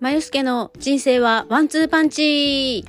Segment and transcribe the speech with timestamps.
[0.00, 2.86] まゆすけの人生はワンツーパンチ。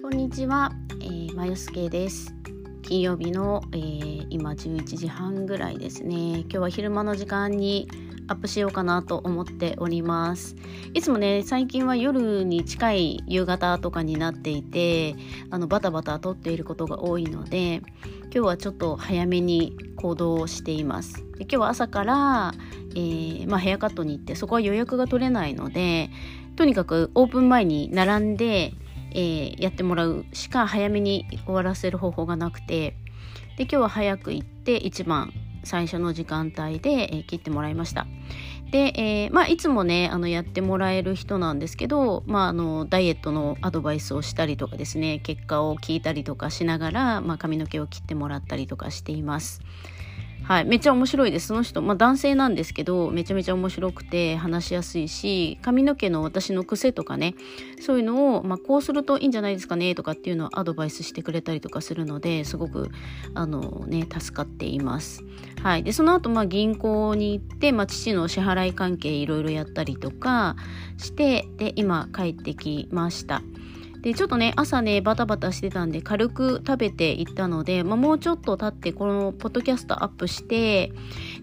[0.00, 0.70] こんにちは、
[1.00, 2.32] えー、まゆすけです。
[2.82, 6.42] 金曜日の、えー、今11時半ぐらいですね。
[6.42, 7.88] 今日は昼間の時間に
[8.28, 10.56] アップしようかなと思っております。
[10.94, 15.14] いつもね最近は夜に近い夕方とかになっていて
[15.50, 17.82] あのバタバタ撮っていることが多いので
[18.24, 21.24] 今日はちょっと早めに行動をしています。
[21.36, 22.54] で今日は朝から、
[22.90, 26.10] えー、まあ、ヘアカットに行ってそこは予約が取れないので
[26.56, 28.74] とにかくオープン前に並んで、
[29.12, 32.96] えー、やってもらうしか早めに終わらせる方法がなくて
[33.56, 35.32] で今日は早く行って一番
[35.64, 38.06] 最初の時間帯で、え、切ってもらいました。
[38.72, 49.60] で、えー、まあ、いつもねあのやってもらえる人なんですけど、まあ、あのダイエットのアドバイスをしたりとかですね結果を聞いたりとかしながら、まあ、髪の毛を切ってもらったりとかしています。
[50.44, 51.48] はい、めっちゃ面白いです。
[51.48, 57.34] その人、まあ男性なんですけど、めちゃめちゃ面白くて話しやすいし、髪の毛の私の癖とかね、
[57.80, 62.90] そういうのを、まあこうするといいんじゃないですかねとかっていうのをアドバイスしてくれたりとかするので、すごく、
[63.34, 65.24] あのね、助かっています。
[65.62, 65.84] はい。
[65.84, 70.56] で、その後、まあ銀行に行って、まあ父の支払い関係いろいろやったりとか
[70.98, 73.42] して、で、今帰ってきました。
[74.02, 80.92] でちょっとね朝ねバタバタしてたんで軽く食べていったので、まあ、もうちょっと経ってこのポッドキャストアップして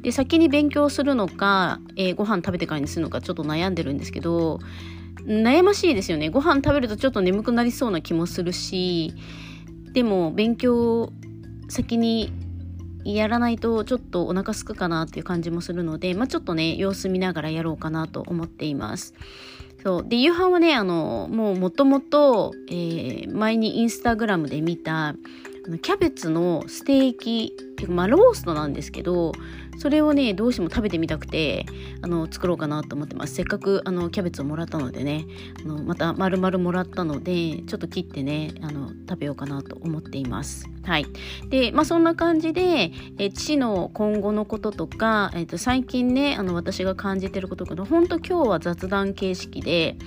[0.02, 4.60] で先に勉強するのか、えー、ご飯食べてからにするのかちょっと悩んでるんですけど
[5.26, 9.14] 悩ましいですよねご飯食べるとちょっと眠くなりそうな気もするし
[9.94, 11.14] でも勉強
[11.70, 12.34] 先に
[13.06, 19.14] やらないとちょっとお腹すくかなっていう感じもするので、まあ、ちょっとね様子見ながらやろうかなと思っています。
[19.84, 20.08] そう。
[20.08, 25.16] で、夕飯はね、あの、もうもともと、前にインスタグラムで見た、
[25.78, 29.34] キャベツのステーキっていうかまあローストなんですけど
[29.80, 31.66] それをねどうしても食べてみたくて
[32.02, 33.36] あの作ろうかなと思ってます。
[33.36, 35.26] せっかくあのキャベツをもらったのでね
[35.64, 40.68] あのまた丸々もらったのでちょっと切ってねあの食べようかなと思っています。
[40.84, 41.06] はい。
[41.50, 49.98] でまあそんな感じでえ父の今後のこととか、えー、と最近ねあの私が感じてることとか本当今日は雑談形式で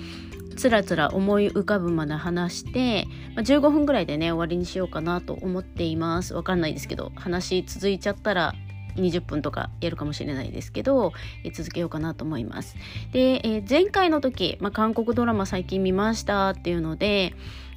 [0.55, 3.05] つらつら思い浮かぶまで話して、
[3.35, 6.33] まあ、15分ぐらいでね終わりにしようかなと思っています。
[6.33, 8.53] わかんないですけど話続いちゃったら
[8.95, 11.13] 20分とかやるかもしれないですけど、
[11.53, 12.75] 続けようかなと思います。
[13.11, 17.33] で、えー、前回の時、まあ、韓国ドラマ最近見ましたっていうので、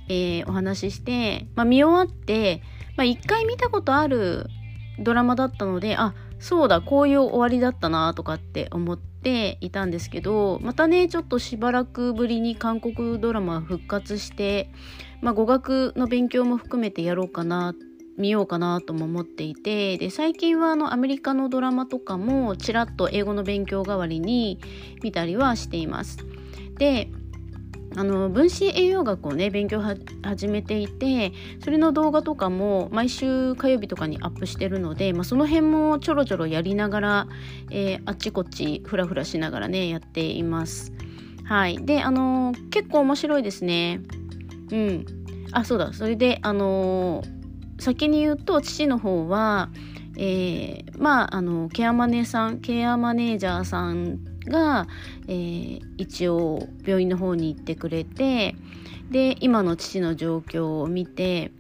[0.09, 2.63] えー、お話しして、まあ、見終わって、
[2.97, 4.47] まあ、1回見たことある
[4.99, 14.71] ドラマだったのであそうだこういう終わりだったなとかって思っていたんですけどまたねちょっとしばらくぶりに韓国ドラマ復活して、
[15.21, 24.59] まあ、語学の勉強も含めてやろうかなって見ようかなとも思っていてで最近はあのアメリカのドラマとかもちらっと英語の勉強代わりに
[25.03, 26.19] 見たりはしています。
[26.79, 27.09] で
[27.99, 29.81] あの分子栄養学をね勉強
[30.23, 31.33] 始めていて
[31.65, 37.29] それの動画とかも毎週火曜日とかにアップしてるので、まあ、その辺もちょろちょろやりながら、
[37.71, 40.93] えー、あっちこっちフラフラしながらねやっています。
[41.45, 44.01] はい、であの、結構面白いですね。
[44.71, 45.07] うん
[45.53, 47.36] あそうだそれであのー、
[47.79, 49.71] 先に言うと父の方は
[50.17, 54.87] えー、まああのケアマネさんケアマネージャーさんが、
[55.29, 58.55] えー、一応病院の方に行ってくれて
[59.11, 61.53] で今の父の状況を見て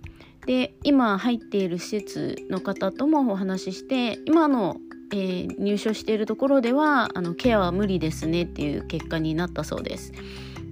[0.46, 4.76] で今入っている施設の方ともお話しして今の、
[5.12, 10.12] えー、入所しているところではあのケアは無理ですねっていう結果になったそうです。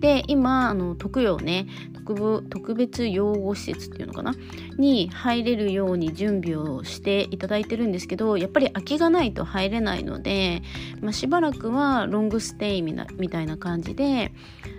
[0.01, 1.67] で今あの特養ね
[2.05, 4.35] 特別養護施設っていうのかな？
[4.77, 10.63] に入れるように準備をしていただいてるんですけどやっぱり空きがないと入れないので、
[11.01, 12.95] まあ、しばらくはロングステイみ
[13.31, 14.33] たいな感じで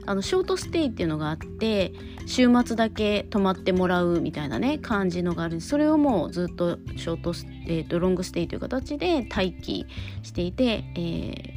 [0.06, 1.94] あのショートステイっていうのがあって
[2.28, 7.34] 週末だけ泊まってもらうみたいなね感じのがあるんでそれをもうずっとショート、
[7.68, 9.88] えーと、ロングステイという形で待機
[10.24, 11.55] していて、えー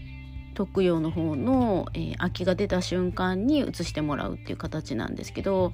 [0.58, 5.72] 特養の方の、えー、空きが出た瞬間に移してもらうっていう形なんですけど、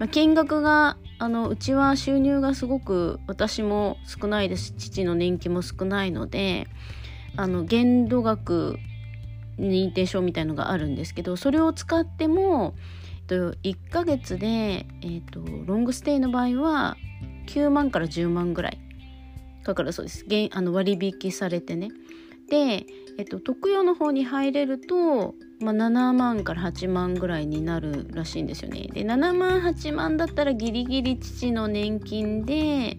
[0.00, 6.66] まあ、金額があのうちは収入がすごく私も少ないです父の年金も少ないので
[7.36, 8.78] あの限度額
[9.60, 12.74] 認定証みたいのがあるんですけどそれを使っても
[13.28, 16.96] 1ヶ月で、えーと、ロングステイの場合は
[17.46, 18.80] 9万から10万ぐらい。
[19.62, 20.24] かかるそうです。
[20.52, 21.88] あの割引されてね。
[22.48, 22.86] で、
[23.18, 28.88] えっと、特養の方に入れるとまあ、7万から8万ぐらいになるらしいんですよね。
[28.92, 32.98] で7万8万だったらギリギリ父の年金で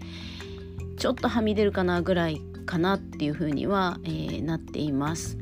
[0.97, 5.37] ちょっとはみ出るかなぐらいかなっていうふうには、えー、なっています。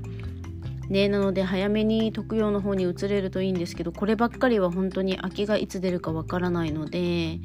[0.90, 7.40] ね、なので早めに特養の方に移れるといいんですけどこればっかりは本当に空きがいつ出るかわからないので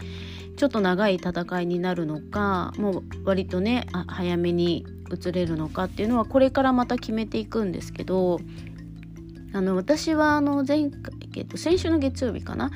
[0.58, 8.40] ちょっと長い戦いになるのかもう割とね早めに移れるのかっていうのはこれからまた決めていくんですけど
[9.52, 12.70] あの私はあの前回、えっと、先週の月曜日かな、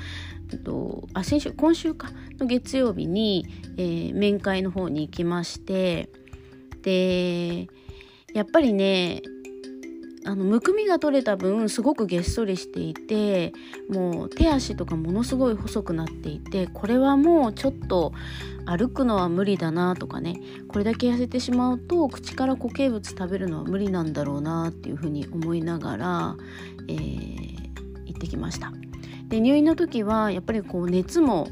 [0.52, 3.46] えっと、あ先週今週かの月曜日に、
[3.76, 6.08] えー、面会の方に行きまして
[6.82, 7.68] で
[8.34, 9.22] やっぱりね
[10.26, 13.52] あのむくみが取れた分すごくげっそりしていて
[13.90, 18.12] もう手足とかものすごい細くなっていてこれはもうちょっと
[18.64, 26.36] 歩くのは無理だなとかねこれだけ痩せてしまうと口から固形物食べるのは無理なんだろうなっていうふうに思いながら、
[26.88, 28.72] えー、行ってきました。
[29.28, 31.48] で入院の時はやっぱりこう熱も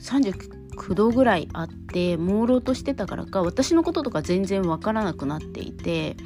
[0.00, 6.16] 39度ぐらいあって朦朧としてたからか私のこととか全然わからなくなっていて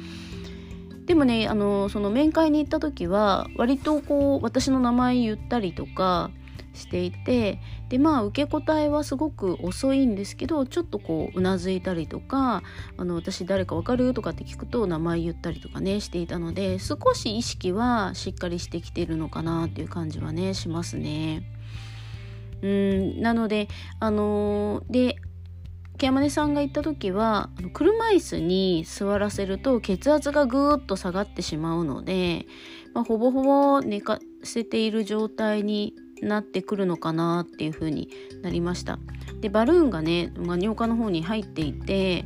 [1.09, 6.29] でもねあのその面会に行った時は割とこう私の名前言ったりとか
[6.75, 7.59] していて
[7.89, 12.61] でまあ受け答えはすごく遅いんですけどちょっとこううなずいたりとか
[12.95, 21.41] 「あの私誰か分かる?」とかって聞くと名前言ったりとかねしていたので少し意識はしっかりしてきてるのかなっていう感じはねしますね。
[22.61, 23.67] うんなので
[23.99, 25.15] あのー、で
[25.99, 32.45] ケ山根さんが言った時は車椅子に座らせると血圧がぐーっと下がってしまうので、
[32.93, 38.09] まあ、ほぼほぼ寝かせている状態になってくるのかなっていう風に
[38.41, 38.97] なりました。
[39.41, 42.25] でバルーンがね、まあ、尿管の方に入っていて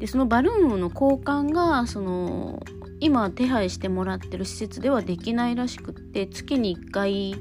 [0.00, 2.64] でそのバルーンの交換がその
[2.98, 7.36] 今手配してもらってる施設ではできないらしくって月に1回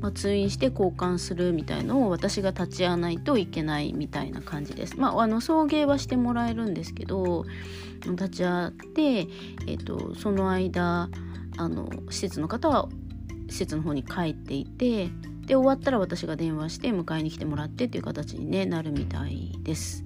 [0.00, 4.98] まあ、通院して交換するみたいのを私が立ち会わないといけないみたいな感じです。
[4.98, 7.44] まあ、あの送迎はしてもらえるんですけど
[8.04, 11.08] 立ち会って、えーと、その間
[11.56, 12.88] あの施設の方は
[13.48, 15.08] 施設の方に帰っていて
[15.46, 20.04] で終わったら私が電話して迎えに来てもらってっていう形に、ね、なるみたいです。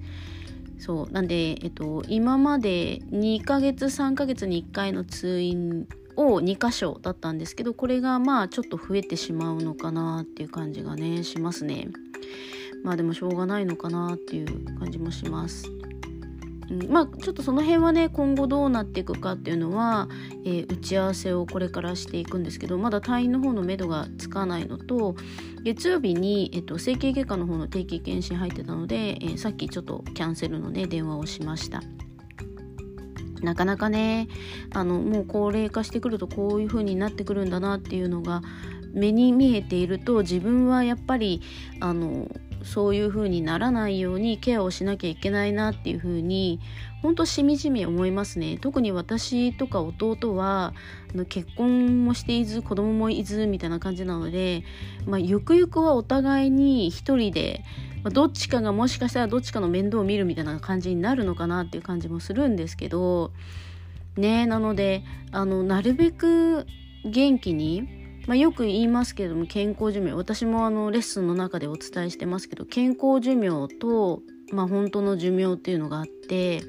[0.79, 11.87] そうなんで、えっと、今まで2ヶ月3ヶ月に1回の通院を2箇所だったんですけどこれがまあちょっと増えてしまうのかなっていう感じがねしますね
[12.83, 15.65] まあでもしょうがないのかなっていう感じもします
[16.71, 20.07] うん、まあちょっとその辺はね今後どうなっていくかっていうのは、
[20.45, 25.15] えー、打ち合わせをこれからしていくんですけどまだ退院の方のめどがつかないのと
[25.63, 31.81] 月曜日に、えっと、整形外科の方の定期検診入ってたので、えー、さっきちょっとキャンセルのね電話をしました。
[33.41, 34.27] なかなかね
[34.73, 38.41] あのもう高齢化してくるとこういう風になってくるんだなっていうのが
[38.93, 41.41] 目に見えていると自分はやっぱり
[41.79, 42.27] あの
[42.63, 46.59] そういう風にならないようにケアをしなきゃいけないなっていう風に
[47.01, 48.57] 本当しみじみ思いますね。
[48.59, 50.73] 特に私とか弟は
[51.29, 54.63] 結婚もしていず子供もいずみたいな感じなので、
[55.05, 57.63] まあ、ゆくゆくはお互いに一人で
[58.03, 63.31] まあ、どっちかがもしかしたらどっちかの面倒を見るみたいな感じになるのかなっていう感じもするんですけど
[64.17, 66.65] ねなのであのなるべく
[67.03, 76.61] 元気に、まあ、よく言いますけれども健康寿命私もあのレッスンの中でお伝えしてますけど健康寿命と、まあ、本当の寿命っていうのがあって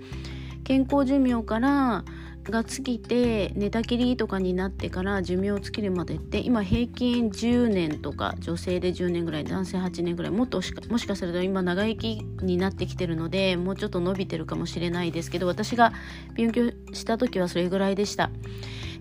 [0.65, 2.05] 健康寿命から
[2.45, 15.93] が尽きて寝たきりとかになってから寿命尽きるまでって今平均10年とか女性で10年ぐらい男性8年ぐらいもっとしかもしかすると今長生きになってきてるのでもうちょっと伸びてるかもしれないですけど私が
[16.37, 18.31] 病気した時はそれぐらいでした。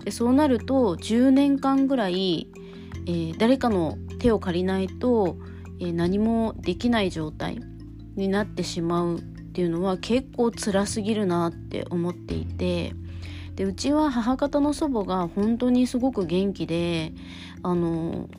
[0.04, 2.48] でそうなると10年間ぐらい、
[3.06, 5.38] えー、誰かの手を借りないと、
[5.80, 7.60] えー、何もできない状態
[8.16, 12.94] になってしまうっていうのは結構辛すぎるなって思っていて
[13.56, 17.14] でうちは母方の祖母が本当にすごく元気で
[17.64, 18.30] あの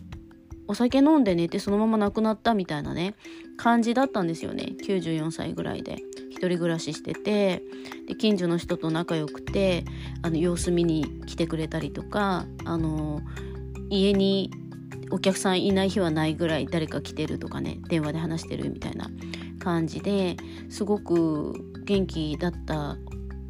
[0.73, 3.15] お酒飲んで寝てそのまま亡くなったみたいなね
[3.59, 4.73] 感じだったんですよね。
[4.83, 5.99] 94歳ぐらいで。
[6.31, 7.63] 一人暮らししてて
[8.09, 9.85] で近所の人と仲良くて
[10.23, 13.21] あの様子見に来てくれたりとかあの
[13.91, 14.51] 家に
[15.13, 19.09] お客さんいない日はないぐらい誰か来てるとかね電話で話してるみたいな
[19.61, 20.37] 感じで
[20.69, 21.53] すごく
[21.85, 22.97] 元気だった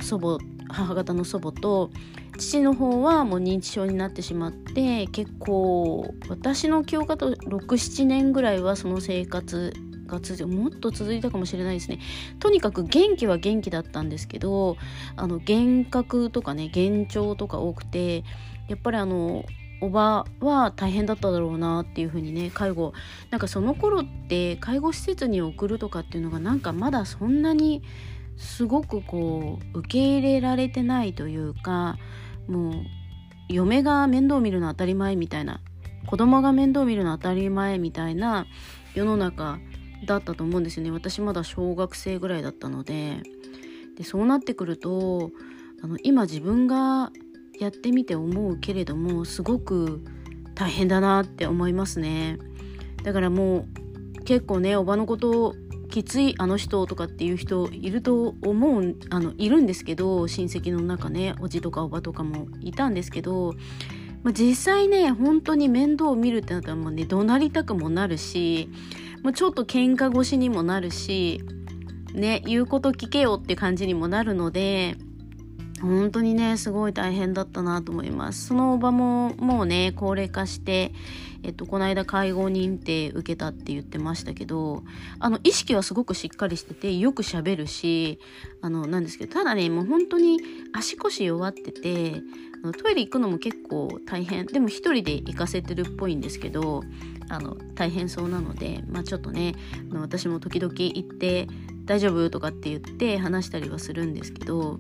[0.03, 0.37] 祖母
[0.69, 1.91] 母方の祖母と
[2.39, 9.73] 父の方はもう認知症になってしまって結構私の記憶だと67年ぐらいはその生活
[10.07, 11.99] が続もっと続いたかもしれないですね。
[12.39, 14.77] とにかく元気は元気だったんですけど
[15.17, 18.25] あの幻覚とかね幻聴とか多くて
[18.69, 19.45] やっぱりあの
[19.81, 22.93] おばは大変だっただろうなっていうふうにね介護
[23.31, 27.83] なんかその頃って介護施設に送るとかっていうのがなんかまだそんなに
[28.43, 31.97] すごくこう受け入れられてないというか
[32.49, 32.75] もう
[33.49, 35.61] 嫁が面倒見るの当たり前みたいな
[36.07, 38.47] 子供が面倒見るの当たり前みたいな
[38.95, 39.59] 世の中
[40.05, 40.91] だったと思うんですよね。
[40.91, 43.23] 私まだ小学生ぐらいだったので。
[43.97, 45.31] でそうなってくると
[45.83, 47.11] あの今自分が
[47.59, 50.03] やってみて思うけれどもすごく
[50.55, 52.39] 大変だなって思いますね。
[53.03, 53.67] だからも
[54.19, 55.55] う結構ねおばのこと
[55.93, 63.53] きついあの人とかっていう人いると思うあのいるんですけど親戚の中ねおじとかおばとかもいたんですけど、
[64.23, 68.71] まあ、実際ね本当に面倒を見るってなったらもうね怒鳴りたくもなるし
[69.23, 71.43] まあちょっと喧嘩越しにもなるし
[72.15, 74.97] ね言うこと聞けよって感じにもなるので
[75.83, 78.47] 本当にねすごい大変だったなと思います。
[78.47, 80.93] そのおばももうね高齢化して
[81.43, 84.85] えっとこの間介護認定受けたって言ってましたけど
[85.19, 88.21] あの意識はすごくしっかりしててよくしゃべるし
[88.61, 90.39] あのなんですけどただねもう本当に
[90.73, 92.23] 足腰弱ってて
[92.81, 94.47] トイレ行くのも結構大変。
[94.47, 96.85] でも一人で行かせてるっぽいんですけど
[97.29, 99.57] あの大変そうなのでまあちょっとね
[99.93, 101.49] 私も時々行って
[101.85, 102.31] 大丈夫？
[102.31, 104.79] とかって言って話したりはするんですけど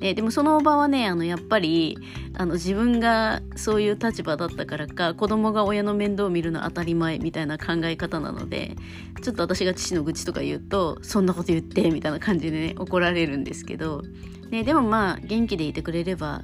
[0.00, 1.96] えでもそのおばはねあのやっぱり
[2.36, 8.76] あの自分がそういう立場だったからか子供が親の面倒を見るの当たり前みたいな考え方なので
[9.22, 14.02] ちょっと私が父の愚痴とか言うとそんなこと言ってみたいな感じでね怒られるんですけど、
[14.50, 16.42] ね、でもまあ元気でいてくれれば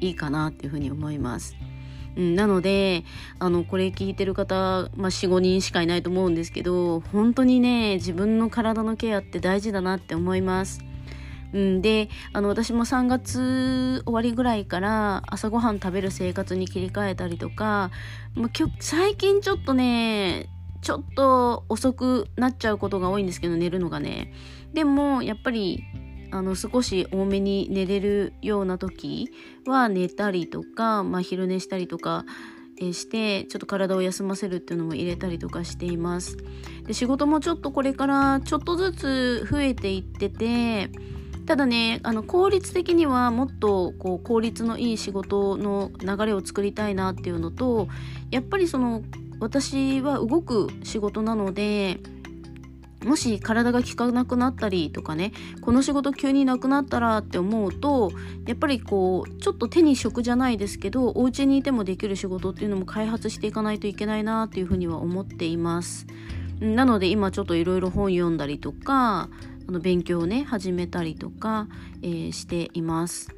[0.00, 1.56] いいかなっていうふうに思います。
[2.16, 3.04] うん、なので
[3.38, 4.54] あのこれ聞いてる方、
[4.96, 10.91] まあ、45人しかいないと思うんですけど本当にね自分の体のケアって大事だなって思います。
[11.52, 17.90] うん、であの私も3月終わりぐらいから朝ごはん食べる生活に切り替えたりとか
[18.34, 20.48] もう最近ちょっとね
[20.80, 24.32] ちょっと遅くなっちゃうことが多いんですけど寝るのがね。
[24.72, 25.84] でもやっぱり
[26.32, 29.30] あの少し多めに寝れるような時
[29.66, 32.24] は寝たりとか、まあ、昼寝したりとか
[32.80, 36.36] してちょっと体を休ませるっていうのも入れたりとかしています。
[36.86, 40.90] で仕事もちょっとこれからちょっとずつ増えていってて
[41.46, 47.88] ただねあの効率的にはもっとこう効率のいい仕事の流れを作りたいなっていうのと
[48.30, 49.02] やっぱりその
[49.40, 51.98] 私は動く仕事なので
[53.04, 58.12] もし体が効かなくなったりとかねこの仕事急になくなったらって思うと
[58.46, 66.06] やっぱりこうちょっと手に職じゃないですけどお家にいてもできる仕事っていうのも開発していかないといけないなっていうふうには思っています。
[66.60, 69.28] なので今ちょっといろいろ本読んだりとか
[69.68, 71.68] あの勉強をね始めたりとか、
[72.02, 73.34] えー、しています。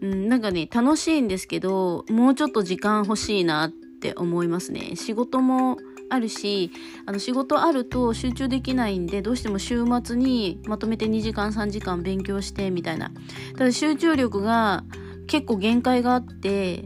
[0.00, 4.96] うん、なんかね楽しいんですけどもうちょっと時間欲しいなって思いますね。
[4.96, 5.76] 仕事も
[6.10, 6.70] あるし
[7.06, 13.12] あの仕事あると集中できないんでどうしても週末にまとめて2時間3時間勉強してみたいな
[13.56, 14.84] ただ集中力が
[15.26, 16.84] 結構限界があって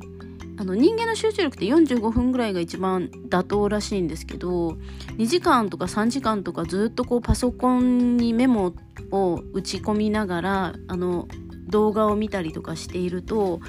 [0.63, 4.77] あの人間の集中力って45分ぐらいが一番妥当らしいんですけど
[5.19, 8.73] 2時間とか3時間とかずっとこうパソコンにメモ
[9.11, 11.27] を打ち込みながらあの
[11.67, 13.61] 動画を見たりとかしていると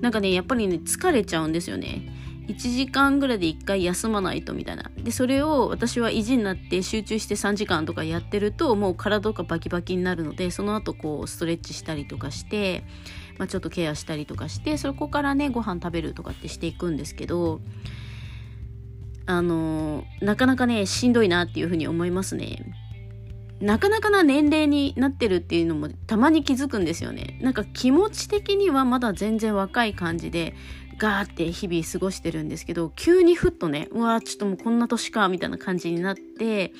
[0.00, 2.16] なんかねやっぱりね疲れちゃうんですよね。
[2.48, 12.82] 1時間ぐらいで1回休まないとみたいなでそれを私は意地になって集中して3時間とかやってるともう体がバキバキになるのでその後こうストレッチしたりとかして
[13.40, 17.62] まあ、ちょっとケアしたりとかしてそこからねご飯食べるとかってしていくんですけど
[19.24, 22.70] あのなかなかねしんどいなっていうふうに思いますね。
[23.62, 27.38] なかなかな年齢になってるっていうのもたまに気づくんですよね。
[27.40, 30.54] なんか気持ち的にはまだ全然若い感じで
[30.98, 36.74] ガーって日々過ごしてるんですけど急にふっとねうわちょっともうこんな年かみたいな感じになって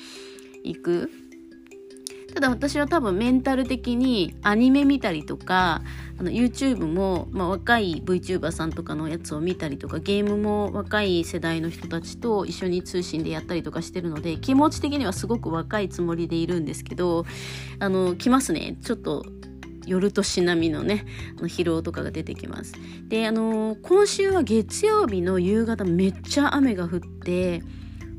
[0.63, 1.09] いく
[2.33, 5.81] ただ私は多分メンタル的にアニメ見たりとか
[6.17, 17.25] あの YouTube も、まあ、若い VTuber さんとかのやつを見たりとかゲームも若い世代の人たちと一緒に通信でやったりとかしてるので気持ち的にはすごく若いつもりでいるんですけど
[17.79, 18.77] あの来ますね。
[18.83, 19.25] ちょっと
[19.85, 21.05] 夜年並みのね
[21.37, 22.73] あの疲労とかが出てきます。
[23.07, 27.61] であの今週は月曜日の夕方めっちゃ雨が降って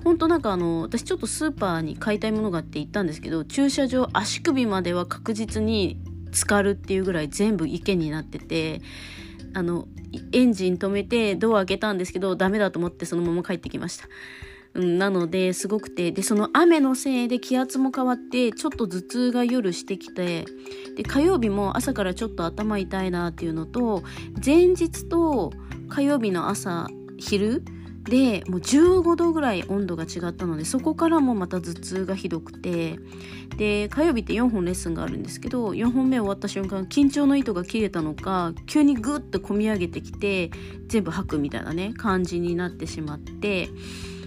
[0.04, 5.99] 本当なんかあの私ちょっとスーパーに買いたいものがあって行ったんですけど駐車場足首までは確実に
[6.32, 8.80] 浸かるっていうぐらい全部池になってて
[9.54, 9.87] あの
[10.32, 14.06] エンジン止めてドア開けたんですけどダメだと思ってそのまま帰ってきました。
[14.75, 20.47] うん、なのですごくてでその雨のせいで気圧も変わってちょっと頭痛が夜してきて
[20.97, 24.02] で火曜日も朝からちょっと頭痛いなっていうのと
[24.42, 25.52] 前日と
[25.90, 27.62] 火曜日の朝昼
[28.04, 32.99] でもう15度ぐらい温度が違ったのでそこからもまた頭痛がひどくて。
[33.52, 40.50] で火曜日って4本レッスンがあるんですけど4本目終わった瞬間緊張の糸が切れたのか急にグッと込み上げてきて
[40.88, 43.68] 全部吐くみたいなね感じになってしまって。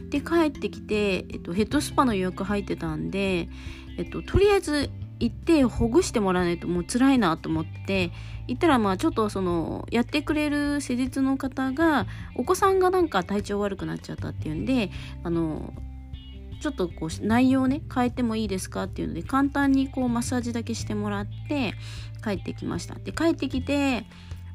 [0.10, 3.50] で帰ってきて、えっと、ヘッドスパの予約入ってたんで、
[3.98, 4.90] えっと、とりあえず
[5.20, 8.12] 行ってほぐしてもらわないともう辛いなと思って
[8.48, 12.06] 行ったらまあちょっとそのやってくれる施術の方が
[12.36, 14.92] お子さんがなんか体調悪くなっちゃったっていうんで
[15.24, 15.74] あの
[16.62, 21.74] ちょっとこう内容ね変えてもいいですかっていうので簡単にこうマッサージだけしてもらって
[22.24, 22.96] 帰ってきました。
[22.96, 24.06] で帰ってきて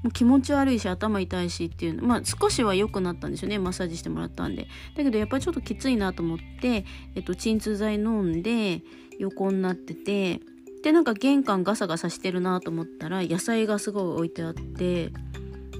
[0.02, 4.66] もう気持ち悪いし頭痛いしっていうまあ少しは良くなったんですよねマッサージしてもらったんで。
[4.96, 8.82] だけどやっぱりちょっときついなと思って、えっと、鎮痛剤飲んで
[9.18, 10.40] 横になってて
[10.82, 15.12] でなんか玄関ガサガサしてるなと思ったら野菜がすごい置いてあって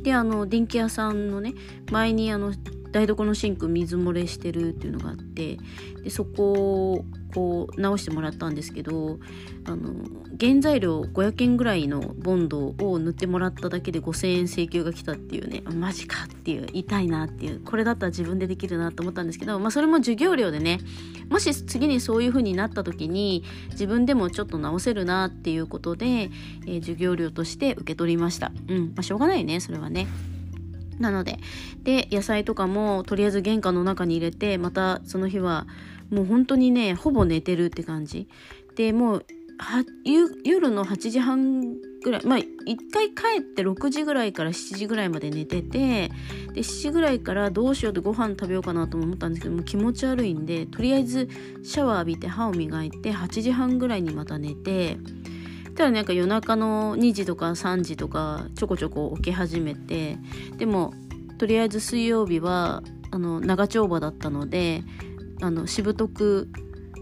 [0.03, 1.55] であの電気屋さんのね
[1.91, 2.53] 前にあの
[2.93, 5.59] 台所のシンク水漏れしてるっていうのがあって
[6.03, 7.05] でそこを
[7.35, 9.19] こう直してもらったんですけど
[9.65, 9.93] あの
[10.41, 20.81] 原材料500円ぐらいのボンドを塗ってもらっただけで5000円請求が来たっていうねマジかっていう痛いなっていうこれだったら自分でできるなと思ったんですけど、まあ、それも授業料でね
[21.29, 28.51] もし次にそういう風になった時に自分でもちょっと直せるなっていうことで、えー、授業料として受け取りました。
[28.69, 30.07] うんまあしょうがないねそれはね。
[31.01, 31.39] なので。
[31.83, 35.67] で野菜とかもとりあえず玄関の中に入れてまたその日は
[36.11, 38.29] もう本当にねほぼ寝てるって感じ。
[38.77, 39.27] でもう
[40.45, 41.61] 夜の8時半
[42.03, 46.09] ぐらいまあ一回帰って6時ぐらいから7時ぐらいまで寝てて
[46.55, 51.29] で7時ぐらいからどうしようってご飯食べようかなと思ったんですけども気持ち悪いんでとりあえず
[51.63, 54.97] シャワー浴びて歯を磨いて8時半ぐらいにまた寝て
[55.75, 60.19] たらなんか夜中の2時とか3時とかちょこちょこ起き始めて
[60.57, 60.93] でも
[61.39, 64.83] とりあえず水曜日はあの長丁場だったので
[65.41, 66.49] あのしぶとく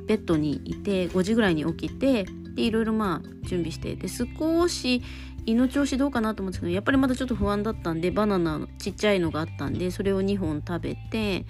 [0.06, 5.02] ベッドにいて5時ぐらいに起きてでいろいろまあ準備してで少し
[5.44, 11.46] 胃の調子どうかなと思うんですけどやっぱりまだちょっと不安だったんでバナナのちっちゃいのがあったんでそれを2本食べて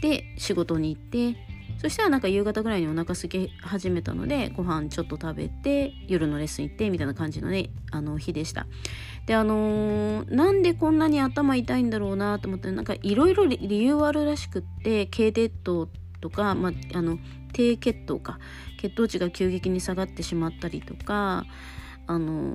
[0.00, 1.36] で仕事に行って
[1.78, 8.66] そしたらなんか夕方ぐらいにお腹空き始めたのでご飯ちょっと食べて夜のレッスン行ってみたいな感じのねあの日でした。
[9.26, 15.88] であのー、なんでこんなに頭痛いんだろうなと思ってなんかいろいろ理由あるらしくって低血糖
[16.20, 17.18] とか、まあ、あの
[17.52, 18.38] 低血糖か。
[18.84, 21.46] 血糖値が急激に下がってしまったりとか
[22.06, 22.54] あの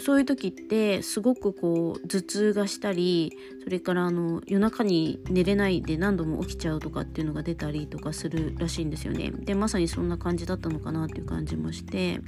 [0.00, 3.32] そういう時ってすごくこう頭痛がしたり
[3.62, 9.30] それからあの夜中に寝れないで何度も起きちゃうとかっていうのが出たりとかするらしいんですよね。
[9.30, 12.20] でまさにそんな感じだったのかなっていう感じもして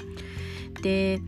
[0.83, 1.21] で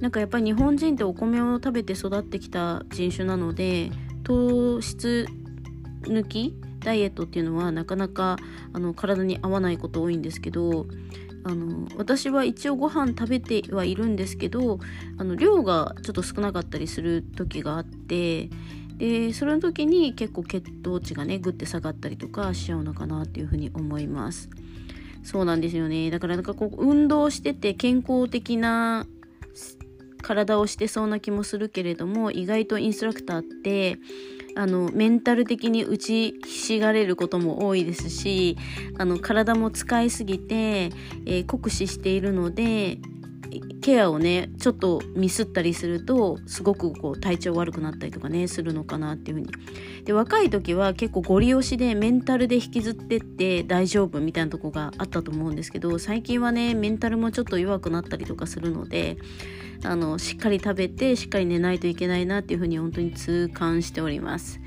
[0.00, 3.90] なんかやっぱり日本人ってお米を食べて育ってきた人種なので
[4.22, 5.26] 糖質
[6.02, 8.36] 抜きダイエットっていうのはなかなか
[8.72, 10.86] あの体に合わないこと多いんですけど
[11.44, 14.80] あの私は一応ご飯食べてはいるんですけど
[15.16, 18.50] あの量がちょっと少なかったりする時があって
[18.96, 24.50] でそれの時に結構血糖値がねグッて下がったりとかしちゃうのかなっていうふうに思います。
[25.22, 26.10] そうなんですよね。
[26.10, 29.06] だからなんかこう運動してて健康的な
[30.22, 33.98] 体をしてそうな気もするけれども意外とインストラクターって
[34.58, 38.56] あのメンタル的に打ちひしがれることも多いですし
[38.98, 42.98] あの体も使いすぎて、えー、酷使しているので
[43.80, 59.16] ケアをねちょっとミスったりするとすごくこう体調悪くなったりとかねするのかなっていう風にで若い時は結構ゴリ押しでメンタルで引きずってって大丈夫みたいなとこがあったと思うんですけど最近はねメンタルもちょっと弱くなったりとかするので
[59.84, 64.60] あのしっかり食べてしっかり寝ないといけないなっていう風に本当に痛感しております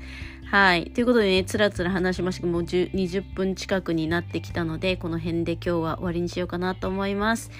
[0.52, 0.90] はい。
[0.90, 7.50] ということでね、つらつら話しましたけども、20分近くになってきたので、この辺で今日は終わりにしようかなと思います。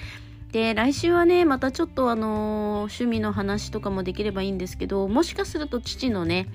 [0.53, 6.47] で来週はねまたちょっとあの趣味の話とかもできればいいんですけどもしかすると父のね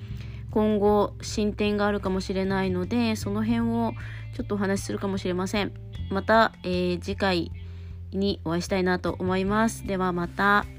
[0.51, 3.91] 今後進展があるかもしれないのでその辺を
[4.37, 5.73] ちょっとお話しするかもしれません
[6.09, 7.51] また、えー、次回
[8.11, 10.78] にお会いしたいなと思いますではまた。